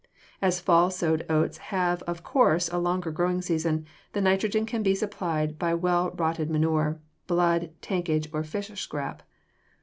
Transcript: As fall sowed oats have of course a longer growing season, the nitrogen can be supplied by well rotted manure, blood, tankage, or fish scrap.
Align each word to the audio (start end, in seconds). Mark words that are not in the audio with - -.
As 0.41 0.59
fall 0.59 0.89
sowed 0.89 1.27
oats 1.29 1.59
have 1.69 2.01
of 2.07 2.23
course 2.23 2.67
a 2.69 2.79
longer 2.79 3.11
growing 3.11 3.39
season, 3.39 3.85
the 4.13 4.21
nitrogen 4.21 4.65
can 4.65 4.81
be 4.81 4.95
supplied 4.95 5.59
by 5.59 5.75
well 5.75 6.09
rotted 6.17 6.49
manure, 6.49 6.99
blood, 7.27 7.69
tankage, 7.83 8.27
or 8.33 8.43
fish 8.43 8.69
scrap. 8.81 9.21